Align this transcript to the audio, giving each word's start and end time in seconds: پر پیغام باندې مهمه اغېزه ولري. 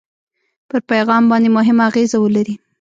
پر 0.69 0.79
پیغام 0.91 1.23
باندې 1.31 1.49
مهمه 1.57 1.83
اغېزه 1.89 2.17
ولري. 2.19 2.53